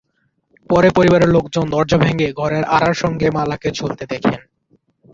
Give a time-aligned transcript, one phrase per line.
[0.69, 4.39] পরে পরিবারের লোকজন দরজা ভেঙে ঘরের আড়ার সঙ্গে মালাকে ঝুলতে দেখেন।